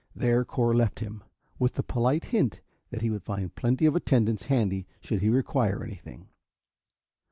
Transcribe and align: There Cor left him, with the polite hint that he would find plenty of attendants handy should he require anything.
There 0.15 0.43
Cor 0.43 0.73
left 0.73 0.97
him, 0.99 1.23
with 1.59 1.73
the 1.75 1.83
polite 1.83 2.25
hint 2.33 2.59
that 2.89 3.03
he 3.03 3.11
would 3.11 3.21
find 3.21 3.53
plenty 3.53 3.85
of 3.85 3.95
attendants 3.95 4.45
handy 4.45 4.87
should 4.99 5.21
he 5.21 5.29
require 5.29 5.83
anything. 5.83 6.27